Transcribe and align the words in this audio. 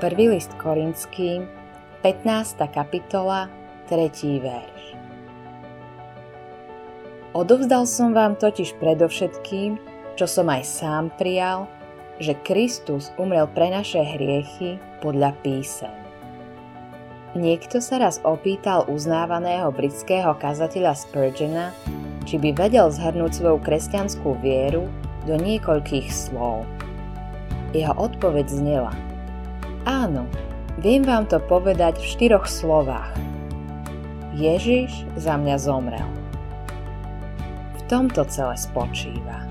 Prvý 0.00 0.32
list 0.32 0.56
Korinským, 0.56 1.44
15. 2.00 2.56
kapitola, 2.72 3.52
3. 3.84 4.08
verš. 4.40 4.96
Odovzdal 7.36 7.84
som 7.84 8.16
vám 8.16 8.32
totiž 8.40 8.80
predovšetkým, 8.80 9.76
čo 10.16 10.24
som 10.24 10.48
aj 10.48 10.64
sám 10.64 11.12
prijal, 11.20 11.68
že 12.16 12.32
Kristus 12.48 13.12
umrel 13.20 13.44
pre 13.52 13.68
naše 13.68 14.00
hriechy 14.00 14.80
podľa 15.04 15.36
písem. 15.44 15.92
Niekto 17.36 17.84
sa 17.84 18.00
raz 18.00 18.24
opýtal 18.24 18.88
uznávaného 18.88 19.68
britského 19.68 20.32
kazateľa 20.40 20.96
Spurgeona, 20.96 21.76
či 22.24 22.40
by 22.40 22.56
vedel 22.56 22.88
zhrnúť 22.88 23.36
svoju 23.36 23.60
kresťanskú 23.60 24.40
vieru 24.40 24.88
do 25.28 25.36
niekoľkých 25.36 26.08
slov. 26.08 26.64
Jeho 27.76 27.92
odpoveď 28.00 28.48
znela– 28.48 28.96
Áno, 29.88 30.28
viem 30.76 31.00
vám 31.00 31.24
to 31.24 31.40
povedať 31.40 31.96
v 31.96 32.10
štyroch 32.12 32.44
slovách. 32.44 33.16
Ježiš 34.36 35.08
za 35.16 35.40
mňa 35.40 35.56
zomrel. 35.56 36.08
V 37.76 37.80
tomto 37.88 38.28
celé 38.28 38.60
spočíva. 38.60 39.48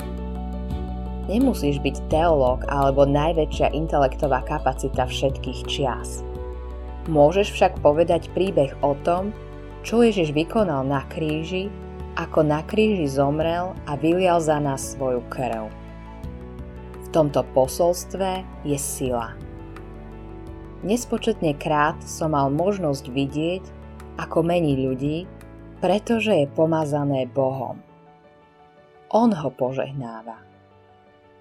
Nemusíš 1.30 1.82
byť 1.82 2.10
teológ 2.10 2.66
alebo 2.70 3.06
najväčšia 3.10 3.74
intelektová 3.74 4.42
kapacita 4.46 5.06
všetkých 5.06 5.60
čias. 5.70 6.26
Môžeš 7.10 7.54
však 7.54 7.82
povedať 7.82 8.30
príbeh 8.34 8.74
o 8.86 8.94
tom, 9.02 9.34
čo 9.82 10.06
Ježiš 10.06 10.34
vykonal 10.34 10.86
na 10.86 11.06
kríži, 11.10 11.74
ako 12.18 12.46
na 12.46 12.62
kríži 12.66 13.10
zomrel 13.10 13.74
a 13.90 13.98
vylial 13.98 14.38
za 14.38 14.62
nás 14.62 14.94
svoju 14.94 15.26
krv. 15.30 15.70
V 17.02 17.08
tomto 17.10 17.42
posolstve 17.58 18.46
je 18.62 18.78
sila. 18.78 19.34
Nespočetne 20.80 21.60
krát 21.60 22.00
som 22.08 22.32
mal 22.32 22.48
možnosť 22.48 23.06
vidieť, 23.12 23.64
ako 24.16 24.48
mení 24.48 24.80
ľudí, 24.80 25.28
pretože 25.84 26.32
je 26.32 26.48
pomazané 26.48 27.28
Bohom. 27.28 27.80
On 29.12 29.28
ho 29.28 29.50
požehnáva. 29.52 30.40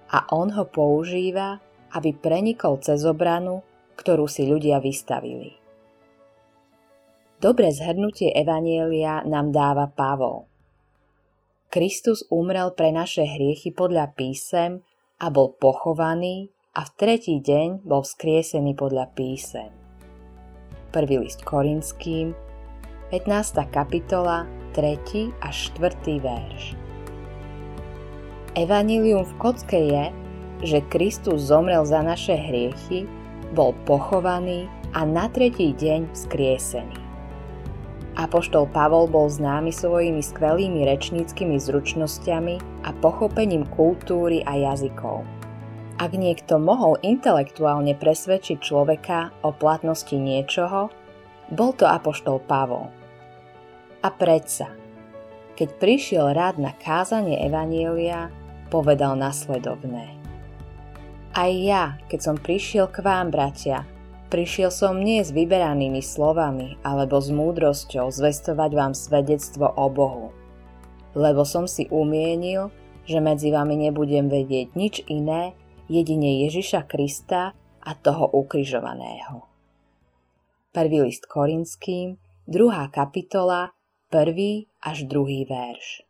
A 0.09 0.19
on 0.35 0.51
ho 0.51 0.65
používa, 0.67 1.61
aby 1.95 2.11
prenikol 2.11 2.81
cez 2.83 3.05
obranu, 3.07 3.63
ktorú 3.95 4.25
si 4.27 4.43
ľudia 4.43 4.83
vystavili. 4.83 5.55
Dobré 7.39 7.71
zhrnutie 7.71 8.35
Evanielia 8.35 9.23
nám 9.23 9.55
dáva 9.55 9.87
Pavol. 9.87 10.51
Kristus 11.71 12.27
umrel 12.27 12.75
pre 12.75 12.91
naše 12.91 13.23
hriechy 13.23 13.71
podľa 13.71 14.11
písem 14.11 14.83
a 15.21 15.31
bol 15.31 15.55
pochovaný 15.55 16.51
a 16.69 16.85
v 16.85 16.91
tretí 17.01 17.41
deň 17.41 17.81
bol 17.81 18.05
vzkriesený 18.05 18.77
podľa 18.77 19.09
písem. 19.17 19.73
Prvý 20.93 21.17
list 21.17 21.41
Korinským, 21.41 22.37
15. 23.09 23.73
kapitola, 23.73 24.45
3. 24.77 25.33
a 25.41 25.49
4. 25.49 25.81
verš. 26.21 26.77
Evangelium 28.53 29.25
v 29.25 29.33
kocke 29.41 29.79
je, 29.81 30.05
že 30.61 30.85
Kristus 30.93 31.49
zomrel 31.49 31.81
za 31.89 32.05
naše 32.05 32.37
hriechy, 32.37 33.09
bol 33.57 33.73
pochovaný 33.89 34.69
a 34.93 35.09
na 35.09 35.25
tretí 35.25 35.73
deň 35.73 36.13
vzkriesený. 36.13 37.01
Apoštol 38.13 38.69
Pavol 38.69 39.09
bol 39.09 39.25
známy 39.25 39.73
svojimi 39.73 40.21
skvelými 40.21 40.85
rečníckými 40.85 41.57
zručnosťami 41.57 42.85
a 42.85 42.93
pochopením 42.99 43.65
kultúry 43.73 44.45
a 44.45 44.53
jazykov. 44.69 45.38
Ak 45.99 46.15
niekto 46.15 46.63
mohol 46.63 46.95
intelektuálne 47.03 47.91
presvedčiť 47.91 48.63
človeka 48.63 49.35
o 49.43 49.51
platnosti 49.51 50.15
niečoho, 50.15 50.87
bol 51.51 51.75
to 51.75 51.83
apoštol 51.83 52.39
Pavol. 52.47 52.87
A 53.99 54.07
predsa, 54.07 54.71
keď 55.59 55.75
prišiel 55.75 56.31
rád 56.31 56.55
na 56.55 56.71
kázanie 56.71 57.43
Evanielia, 57.43 58.31
povedal 58.71 59.19
nasledovné. 59.19 60.15
Aj 61.35 61.51
ja, 61.51 61.99
keď 62.07 62.19
som 62.23 62.37
prišiel 62.39 62.87
k 62.87 63.03
vám, 63.03 63.27
bratia, 63.27 63.83
prišiel 64.31 64.71
som 64.71 65.03
nie 65.03 65.19
s 65.19 65.35
vyberanými 65.35 65.99
slovami 65.99 66.79
alebo 66.79 67.19
s 67.19 67.27
múdrosťou 67.27 68.07
zvestovať 68.07 68.71
vám 68.71 68.93
svedectvo 68.95 69.67
o 69.67 69.91
Bohu. 69.91 70.31
Lebo 71.11 71.43
som 71.43 71.67
si 71.67 71.91
umienil, 71.91 72.71
že 73.03 73.19
medzi 73.19 73.51
vami 73.51 73.75
nebudem 73.89 74.31
vedieť 74.31 74.79
nič 74.79 75.03
iné, 75.11 75.59
jedine 75.89 76.45
Ježiša 76.45 76.85
Krista 76.85 77.57
a 77.81 77.91
toho 77.97 78.29
ukrižovaného. 78.29 79.49
Prvý 80.69 81.01
list 81.01 81.25
Korinským, 81.25 82.21
druhá 82.45 82.87
kapitola, 82.93 83.73
prvý 84.13 84.69
až 84.85 85.09
druhý 85.09 85.49
verš. 85.49 86.05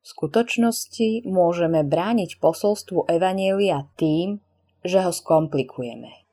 V 0.00 0.06
skutočnosti 0.16 1.28
môžeme 1.28 1.84
brániť 1.84 2.40
posolstvu 2.40 3.12
Evanielia 3.12 3.84
tým, 4.00 4.40
že 4.80 5.04
ho 5.04 5.12
skomplikujeme. 5.12 6.24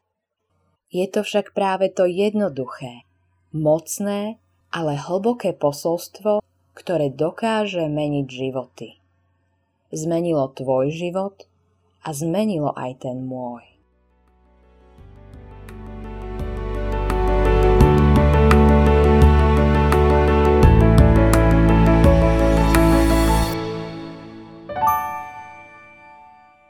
Je 0.95 1.03
to 1.11 1.27
však 1.27 1.51
práve 1.51 1.91
to 1.91 2.07
jednoduché, 2.07 3.03
mocné, 3.51 4.39
ale 4.71 4.95
hlboké 4.95 5.51
posolstvo, 5.51 6.39
ktoré 6.71 7.11
dokáže 7.11 7.83
meniť 7.91 8.27
životy. 8.31 8.95
Zmenilo 9.91 10.55
tvoj 10.55 10.95
život 10.95 11.43
a 12.05 12.13
zmenilo 12.13 12.69
aj 12.77 13.01
ten 13.01 13.25
môj. 13.25 13.74